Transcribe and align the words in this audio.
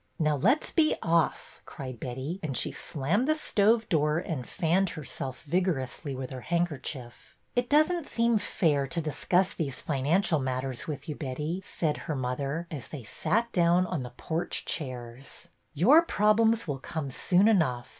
"Now, 0.27 0.35
let 0.35 0.63
's 0.63 0.71
be 0.71 0.95
off," 1.03 1.61
cried 1.67 1.99
Betty, 1.99 2.39
and 2.41 2.57
she 2.57 2.71
slammed 2.71 3.27
the 3.27 3.35
stove 3.35 3.87
door 3.87 4.17
and 4.17 4.47
fanned 4.49 4.89
herself 4.97 5.43
vig 5.43 5.67
orously 5.67 6.15
with 6.17 6.31
her 6.31 6.41
handkerchief." 6.41 7.37
It 7.55 7.69
does 7.69 7.91
n't 7.91 8.07
seem 8.07 8.39
fair 8.39 8.87
to 8.87 8.99
discuss 8.99 9.53
these 9.53 9.79
financial 9.79 10.39
matters 10.39 10.87
with 10.87 11.07
you, 11.07 11.15
Betty," 11.15 11.61
said 11.63 11.97
her 11.97 12.15
mother, 12.15 12.65
as 12.71 12.87
they 12.87 13.03
sat 13.03 13.51
down 13.51 13.85
on 13.85 14.01
the 14.01 14.09
porch 14.09 14.65
chairs." 14.65 15.49
Your 15.81 16.01
prob 16.01 16.39
lems 16.39 16.67
will 16.67 16.79
come 16.79 17.11
soon 17.11 17.47
enough. 17.47 17.89